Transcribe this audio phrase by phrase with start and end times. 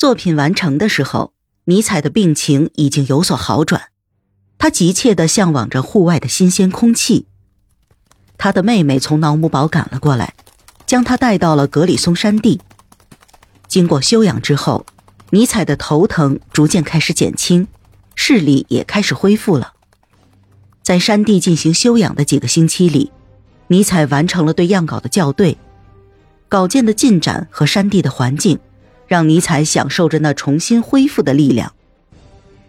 [0.00, 3.90] 作品完成的时候，尼采的病情已经有所好转，
[4.56, 7.26] 他急切地向往着户外的新鲜空气。
[8.38, 10.32] 他的妹妹从瑙姆堡赶了过来，
[10.86, 12.62] 将他带到了格里松山地。
[13.68, 14.86] 经过休养之后，
[15.32, 17.68] 尼采的头疼逐渐开始减轻，
[18.14, 19.74] 视力也开始恢复了。
[20.82, 23.12] 在山地进行休养的几个星期里，
[23.66, 25.58] 尼采完成了对样稿的校对，
[26.48, 28.58] 稿件的进展和山地的环境，
[29.10, 31.72] 让尼采享受着那重新恢复的力量。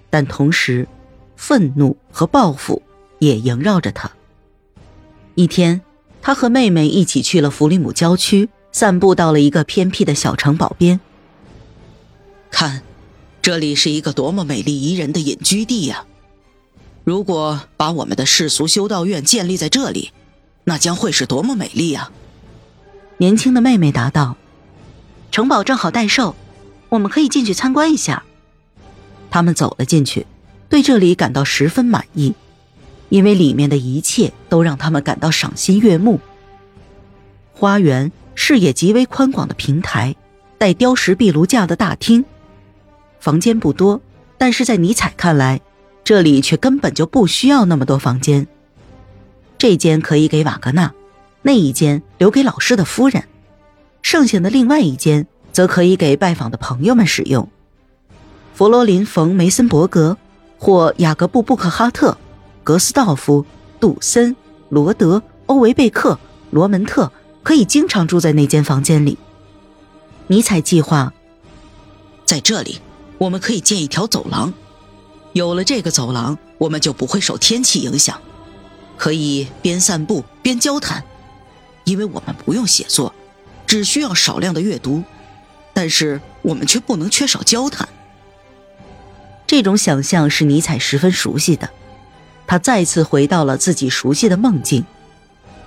[0.09, 0.88] 但同时，
[1.36, 2.82] 愤怒和报复
[3.20, 4.09] 也萦绕着他。
[5.35, 5.82] 一天，
[6.20, 10.99] 他和妹妹一起去了弗里姆郊区，散步到了一个偏僻的小城堡边。
[12.49, 12.82] 看，
[13.44, 16.05] 这里是一个多么美丽宜人的隐居地呀！
[17.04, 20.12] 如果把我们的世俗修道院建立在这里，
[20.63, 22.12] 那将会是多么美丽啊！
[23.18, 24.38] 年轻的妹妹答道
[25.31, 26.35] ：“城堡正好待售，
[26.90, 28.23] 我们可以进去参观一下。”
[29.31, 30.27] 他们走了进去，
[30.68, 32.34] 对这里感到十分满意，
[33.10, 36.20] 因为里面的一切都让他们感到赏心悦目。
[37.54, 40.15] 花园、视野极为宽广的平台、
[40.57, 42.26] 带雕石壁炉架的大厅，
[43.20, 44.01] 房间不多，
[44.38, 45.62] 但是在尼采看来。
[46.04, 48.48] 这里却根本就不需要那么多房间。
[49.60, 50.91] 这间可以给瓦格纳，
[51.43, 53.23] 那一间留给老师的夫人，
[54.02, 57.48] 剩下的另外一间则可以给拜访的朋友们使用。
[58.54, 60.18] 弗罗林·冯·梅森伯格
[60.57, 62.18] 或雅各布·布克哈特、
[62.63, 63.46] 格斯道夫、
[63.79, 64.35] 杜森、
[64.69, 66.19] 罗德、欧维贝克、
[66.52, 67.12] 罗门特
[67.44, 69.18] 可以经常住在那间房间里。
[70.28, 71.12] 尼采计划，
[72.25, 72.79] 在这里
[73.18, 74.53] 我们可以建一条走廊。
[75.34, 78.19] 有了这个走廊，我们就不会受天气影响，
[78.97, 81.03] 可以边散步边交谈，
[81.85, 83.13] 因为我们不用写作，
[83.72, 85.02] 只需要少量的阅读，
[85.74, 87.88] 但是我们却不能缺少交谈。
[89.47, 91.69] 这种想象是尼采十分熟悉的，
[92.46, 94.84] 他再次回到了自己熟悉的梦境，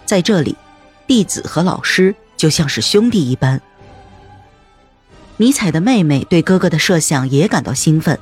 [0.05, 0.55] 在这里，
[1.07, 3.63] 弟子和老师就像是兄弟一般。
[5.39, 8.19] 尼采的妹妹对哥哥的设想也感到兴奋。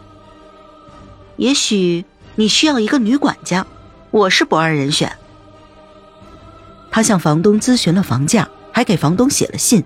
[1.39, 2.05] 也许
[2.37, 3.67] 你需要一个女管家，
[4.13, 5.11] 我是不二人选。
[6.93, 9.85] 他向房东咨询了房价，还给房东写了信，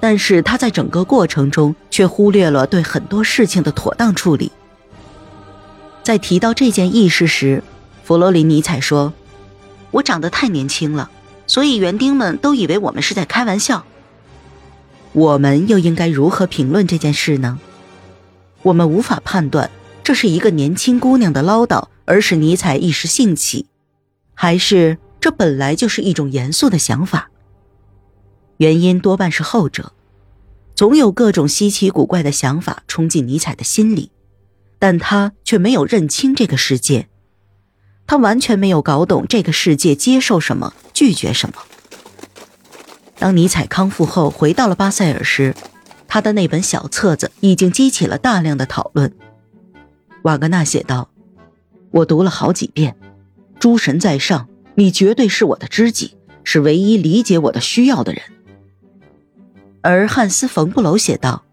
[0.00, 4.50] 但是他在整个过程中却忽略了对很多事情的妥当处理。
[6.02, 7.62] 在提到这件轶事时，
[8.02, 9.12] 弗罗林尼采说
[9.92, 11.10] ：“我长得太年轻了，
[11.46, 13.84] 所以园丁们都以为我们是在开玩笑。
[15.12, 17.58] 我们又应该如何评论这件事呢？
[18.62, 19.70] 我们无法判断。”
[20.02, 23.66] 这是一个年轻姑娘的唠叨，而使尼采一时兴起，
[24.32, 27.28] 还是这本来就是一种严肃的想法？
[28.58, 29.92] 原因多半是后者。
[30.74, 34.12] 总有各种稀奇古怪的想法冲进尼采的心里，
[34.78, 37.08] 但他却没有认清这个世界，
[38.06, 41.56] 他完全没有搞懂这个世界接受什么，拒绝什么。
[43.18, 45.52] 当尼采康复后回到了巴塞尔时，
[46.06, 49.12] 他的那本小册子已经激起了大量的讨论。
[50.22, 51.10] 瓦格纳写道
[51.90, 52.96] ：“我读了好几遍，
[53.58, 58.22] 诸神在上，你绝对是我的知己，是唯一理解我的需要的人。”
[59.82, 61.44] 而汉斯·冯布楼写道：“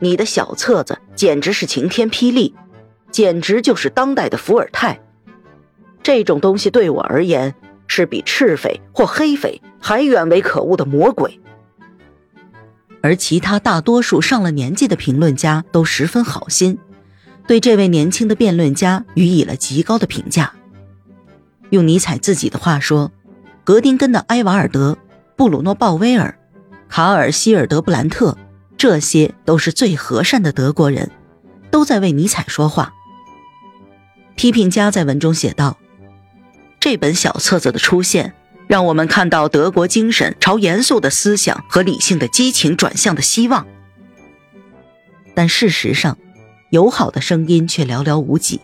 [0.00, 2.54] 你的小册子简直是晴天霹雳，
[3.10, 5.00] 简直就是当代的伏尔泰。
[6.02, 7.54] 这种东西对我而言，
[7.86, 11.40] 是比赤匪或黑匪还远为可恶的魔鬼。”
[13.02, 16.78] 而其他大多数上了年纪的评论家都十分好心。
[17.46, 20.54] 对这位年轻的辩论家予以了极高的评价。
[21.68, 23.12] 用尼采自己的话说，
[23.62, 24.96] 格丁根的埃瓦尔德、
[25.36, 26.38] 布鲁诺·鲍威尔、
[26.94, 28.38] 卡尔·希尔德布兰特，
[28.78, 31.10] 这些都是最和善的德国人，
[31.68, 32.94] 都在为尼采说话。
[34.36, 35.76] 批评家在文中写道
[36.78, 38.32] ：“这本小册子的出现，
[38.68, 43.66] 让我们看到德国精神朝严肃的思想和理性的激情转向的希望。”
[45.34, 46.16] 但事实上，
[46.70, 48.60] 友好的声音却寥寥无几。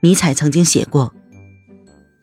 [0.00, 1.14] 尼采曾经写过：“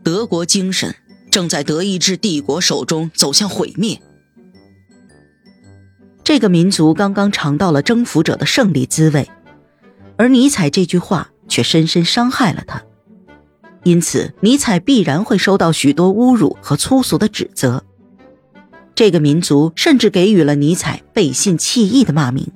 [0.05, 0.93] 德国精神
[1.31, 3.99] 正在德意志帝国手中走向毁灭。”
[6.27, 9.31] 这个民族刚刚尝到了征服者的胜利滋味，
[10.17, 12.83] 而尼采这句话却深深伤害了他。
[13.85, 17.81] 因此，尼采必然会收到许多侮辱和粗俗的指责。
[18.93, 22.51] 这个民族甚至给予了尼采背信弃义的骂名。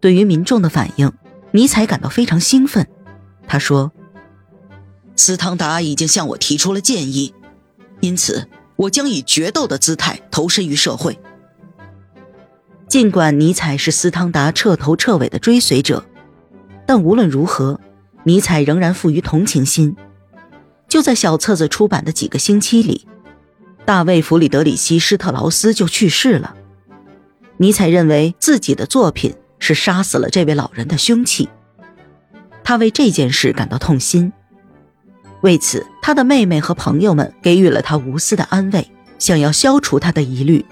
[0.00, 1.12] 对于民众的反应，
[1.52, 2.88] 尼采感到非常兴奋。
[3.46, 3.92] 他说
[5.14, 7.32] ：“斯汤达已经向我提出了建议，
[8.00, 11.16] 因此我将以决斗的姿态投身于社会。”
[12.92, 16.04] 尽管尼采是斯汤达彻头彻尾的追随者，
[16.86, 17.80] 但无论如何，
[18.24, 19.96] 尼采仍然富于同情心。
[20.88, 23.08] 就在小册子出版的几个星期里，
[23.86, 26.54] 大卫·弗里德里希·施特劳斯就去世了。
[27.56, 31.48] 尼采认为自己的作品是杀死了这位老人的凶器，
[32.62, 34.30] 他为这件事感到痛心。
[35.40, 38.86] 为此，他的妹妹和朋友们给予了他无私的安慰，
[39.18, 40.62] 想要消除他的疑虑。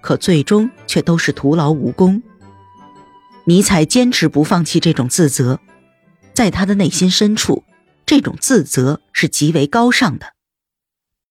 [0.00, 2.22] 可最终却都是徒劳无功。
[3.44, 5.58] 尼采坚持不放弃这种自责，
[6.34, 7.64] 在他的内心深处，
[8.04, 10.35] 这种自责是极为高尚的。